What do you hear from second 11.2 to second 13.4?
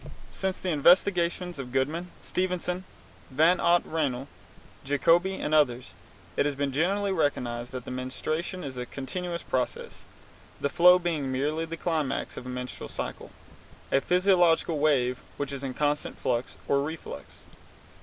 merely the climax of a menstrual cycle,